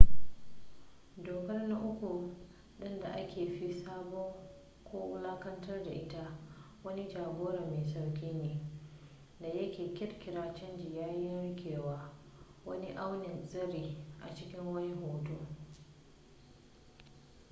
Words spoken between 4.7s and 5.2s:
ko